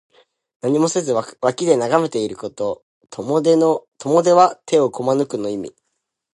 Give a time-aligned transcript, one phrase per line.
[0.61, 2.83] 何もせずに脇で眺めていること。
[3.15, 3.53] 「拱手」
[4.33, 5.75] は手をこまぬくの意味。